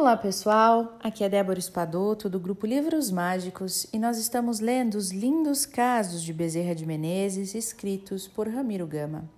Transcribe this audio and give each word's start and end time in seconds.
Olá 0.00 0.16
pessoal, 0.16 0.96
aqui 1.00 1.22
é 1.22 1.28
Débora 1.28 1.58
Espadoto 1.58 2.26
do 2.30 2.40
grupo 2.40 2.66
Livros 2.66 3.10
Mágicos 3.10 3.86
e 3.92 3.98
nós 3.98 4.16
estamos 4.16 4.58
lendo 4.58 4.94
os 4.94 5.10
lindos 5.10 5.66
casos 5.66 6.22
de 6.22 6.32
Bezerra 6.32 6.74
de 6.74 6.86
Menezes 6.86 7.54
escritos 7.54 8.26
por 8.26 8.48
Ramiro 8.48 8.86
Gama. 8.86 9.28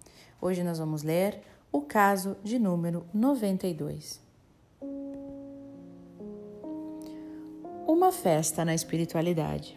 Hoje 0.41 0.63
nós 0.63 0.79
vamos 0.79 1.03
ler 1.03 1.43
o 1.73 1.81
caso 1.81 2.37
de 2.45 2.61
número 2.61 3.05
92. 3.13 4.21
Uma 7.85 8.13
festa 8.13 8.65
na 8.65 8.73
espiritualidade. 8.73 9.77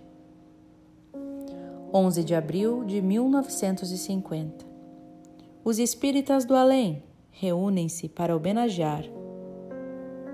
11 1.92 2.24
de 2.24 2.36
abril 2.36 2.84
de 2.86 3.02
1950. 3.02 4.64
Os 5.64 5.80
espíritas 5.80 6.46
do 6.46 6.56
além 6.56 7.02
reúnem-se 7.32 8.08
para 8.08 8.38
homenagear 8.38 9.04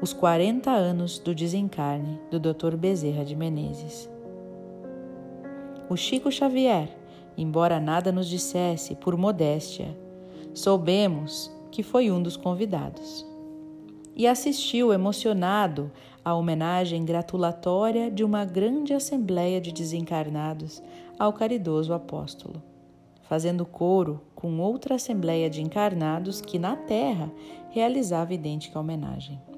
os 0.02 0.14
40 0.14 0.72
anos 0.72 1.20
do 1.20 1.36
desencarne 1.36 2.20
do 2.32 2.40
Dr. 2.40 2.76
Bezerra 2.76 3.24
de 3.24 3.36
Menezes. 3.36 4.10
O 5.88 5.96
Chico 5.96 6.32
Xavier, 6.32 6.90
embora 7.38 7.80
nada 7.80 8.12
nos 8.12 8.28
dissesse 8.28 8.96
por 8.96 9.16
modéstia, 9.16 9.96
soubemos 10.56 11.52
que 11.70 11.84
foi 11.84 12.10
um 12.10 12.22
dos 12.22 12.36
convidados. 12.36 13.24
E 14.16 14.26
assistiu 14.26 14.92
emocionado 14.92 15.92
à 16.26 16.34
homenagem 16.34 17.06
gratulatória 17.06 18.10
de 18.10 18.24
uma 18.24 18.44
grande 18.44 18.96
assembleia 18.96 19.62
de 19.62 19.72
desencarnados 19.72 20.82
ao 21.20 21.32
caridoso 21.32 21.94
apóstolo, 21.94 22.62
fazendo 23.22 23.68
coro 23.68 24.20
com 24.34 24.60
outra 24.60 24.96
assembleia 24.96 25.48
de 25.48 25.62
encarnados 25.62 26.42
que 26.42 26.58
na 26.58 26.76
terra 26.76 27.32
realizava 27.70 28.34
idêntica 28.34 28.80
homenagem. 28.80 29.51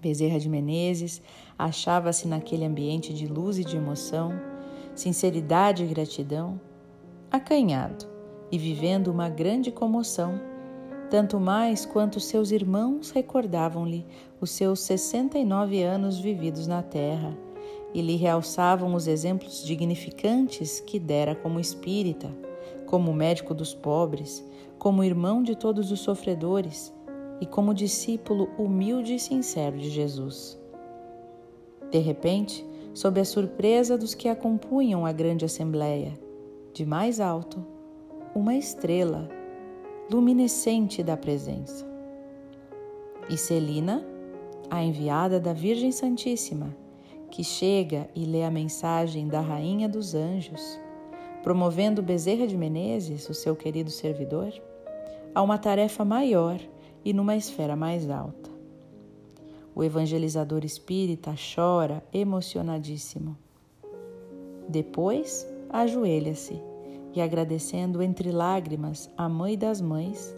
Bezerra 0.00 0.38
de 0.38 0.48
Menezes 0.48 1.20
achava-se 1.58 2.28
naquele 2.28 2.64
ambiente 2.64 3.12
de 3.12 3.26
luz 3.26 3.58
e 3.58 3.64
de 3.64 3.76
emoção, 3.76 4.32
sinceridade 4.94 5.82
e 5.82 5.86
gratidão, 5.86 6.60
acanhado 7.30 8.06
e 8.50 8.56
vivendo 8.56 9.08
uma 9.08 9.28
grande 9.28 9.72
comoção, 9.72 10.40
tanto 11.10 11.40
mais 11.40 11.84
quanto 11.84 12.20
seus 12.20 12.50
irmãos 12.50 13.10
recordavam-lhe 13.10 14.06
os 14.40 14.50
seus 14.50 14.80
69 14.80 15.82
anos 15.82 16.18
vividos 16.18 16.66
na 16.66 16.82
terra 16.82 17.36
e 17.92 18.00
lhe 18.00 18.16
realçavam 18.16 18.94
os 18.94 19.06
exemplos 19.06 19.64
dignificantes 19.64 20.78
que 20.80 20.98
dera 20.98 21.34
como 21.34 21.58
espírita, 21.58 22.30
como 22.86 23.12
médico 23.12 23.52
dos 23.52 23.74
pobres, 23.74 24.44
como 24.78 25.02
irmão 25.02 25.42
de 25.42 25.56
todos 25.56 25.90
os 25.90 26.00
sofredores 26.00 26.92
e 27.40 27.46
como 27.46 27.74
discípulo 27.74 28.48
humilde 28.58 29.14
e 29.14 29.18
sincero 29.18 29.78
de 29.78 29.90
Jesus. 29.90 30.58
De 31.90 31.98
repente, 31.98 32.66
sob 32.92 33.20
a 33.20 33.24
surpresa 33.24 33.96
dos 33.96 34.14
que 34.14 34.28
acompunham 34.28 35.06
a 35.06 35.12
grande 35.12 35.44
assembleia, 35.44 36.12
de 36.72 36.84
mais 36.84 37.20
alto, 37.20 37.64
uma 38.34 38.54
estrela 38.54 39.28
luminescente 40.10 41.02
da 41.02 41.16
presença. 41.16 41.86
E 43.28 43.36
Celina, 43.36 44.04
a 44.70 44.82
enviada 44.82 45.38
da 45.38 45.52
Virgem 45.52 45.92
Santíssima, 45.92 46.74
que 47.30 47.44
chega 47.44 48.08
e 48.14 48.24
lê 48.24 48.42
a 48.42 48.50
mensagem 48.50 49.28
da 49.28 49.40
Rainha 49.40 49.88
dos 49.88 50.14
Anjos, 50.14 50.78
promovendo 51.42 52.02
Bezerra 52.02 52.46
de 52.46 52.56
Menezes, 52.56 53.28
o 53.28 53.34
seu 53.34 53.54
querido 53.54 53.90
servidor, 53.90 54.52
a 55.34 55.42
uma 55.42 55.58
tarefa 55.58 56.04
maior 56.04 56.58
e 57.08 57.12
numa 57.14 57.34
esfera 57.34 57.74
mais 57.74 58.10
alta. 58.10 58.50
O 59.74 59.82
evangelizador 59.82 60.62
espírita 60.62 61.34
chora 61.34 62.04
emocionadíssimo. 62.12 63.34
Depois, 64.68 65.48
ajoelha-se 65.70 66.60
e, 67.14 67.22
agradecendo 67.22 68.02
entre 68.02 68.30
lágrimas 68.30 69.08
a 69.16 69.26
Mãe 69.26 69.56
das 69.56 69.80
Mães, 69.80 70.36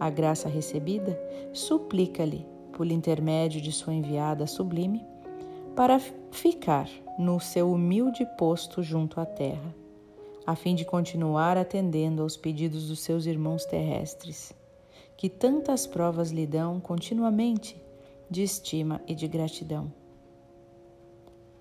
a 0.00 0.10
graça 0.10 0.48
recebida, 0.48 1.16
suplica-lhe, 1.52 2.44
por 2.72 2.90
intermédio 2.90 3.60
de 3.60 3.70
sua 3.70 3.94
enviada 3.94 4.48
sublime, 4.48 5.06
para 5.76 6.00
ficar 6.32 6.90
no 7.16 7.38
seu 7.38 7.70
humilde 7.70 8.26
posto 8.36 8.82
junto 8.82 9.20
à 9.20 9.24
terra, 9.24 9.72
a 10.44 10.56
fim 10.56 10.74
de 10.74 10.84
continuar 10.84 11.56
atendendo 11.56 12.20
aos 12.20 12.36
pedidos 12.36 12.88
dos 12.88 12.98
seus 12.98 13.26
irmãos 13.26 13.64
terrestres 13.64 14.58
que 15.20 15.28
tantas 15.28 15.86
provas 15.86 16.30
lhe 16.30 16.46
dão 16.46 16.80
continuamente 16.80 17.76
de 18.30 18.42
estima 18.42 19.02
e 19.06 19.14
de 19.14 19.28
gratidão. 19.28 19.92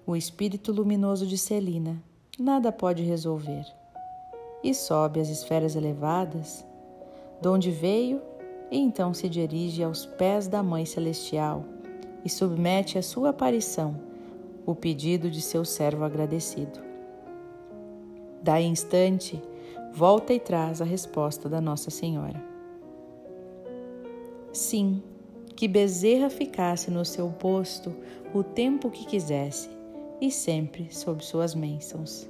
O 0.08 0.16
espírito 0.16 0.72
luminoso 0.72 1.28
de 1.28 1.38
Celina 1.38 2.02
nada 2.40 2.72
pode 2.72 3.04
resolver 3.04 3.66
e 4.64 4.74
sobe 4.74 5.20
às 5.20 5.28
esferas 5.28 5.76
elevadas, 5.76 6.66
donde 7.42 7.70
veio 7.70 8.22
e 8.72 8.80
então 8.80 9.14
se 9.14 9.28
dirige 9.28 9.84
aos 9.84 10.06
pés 10.06 10.48
da 10.48 10.64
Mãe 10.64 10.86
Celestial 10.86 11.66
e 12.24 12.30
submete 12.30 12.98
à 12.98 13.02
sua 13.02 13.32
aparição 13.32 14.00
o 14.66 14.74
pedido 14.74 15.30
de 15.30 15.42
seu 15.42 15.66
servo 15.66 16.06
agradecido. 16.06 16.80
Daí 18.42 18.64
instante, 18.64 19.44
volta 19.92 20.34
e 20.34 20.40
traz 20.40 20.82
a 20.82 20.86
resposta 20.86 21.50
da 21.50 21.60
Nossa 21.60 21.90
Senhora. 21.90 22.48
Sim, 24.60 25.02
que 25.56 25.70
Bezerra 25.70 26.30
ficasse 26.30 26.92
no 26.92 27.06
seu 27.06 27.30
posto 27.30 27.96
o 28.34 28.44
tempo 28.44 28.92
que 28.92 29.06
quisesse 29.06 29.70
e 30.20 30.30
sempre 30.30 30.94
sob 30.94 31.24
suas 31.24 31.54
bênçãos. 31.54 32.30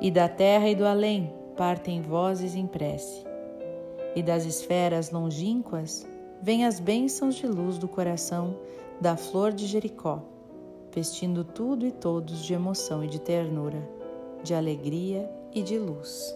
E 0.00 0.08
da 0.08 0.28
terra 0.28 0.68
e 0.68 0.74
do 0.76 0.86
além 0.86 1.34
partem 1.56 2.00
vozes 2.00 2.54
em 2.54 2.64
prece, 2.64 3.24
e 4.14 4.22
das 4.22 4.44
esferas 4.44 5.10
longínquas 5.10 6.06
vêm 6.40 6.64
as 6.64 6.78
bênçãos 6.78 7.34
de 7.34 7.48
luz 7.48 7.76
do 7.76 7.88
coração 7.88 8.56
da 9.00 9.16
flor 9.16 9.52
de 9.52 9.66
Jericó, 9.66 10.22
vestindo 10.94 11.42
tudo 11.42 11.84
e 11.84 11.90
todos 11.90 12.44
de 12.44 12.54
emoção 12.54 13.02
e 13.02 13.08
de 13.08 13.20
ternura, 13.20 13.82
de 14.44 14.54
alegria 14.54 15.28
e 15.52 15.60
de 15.60 15.76
luz. 15.76 16.32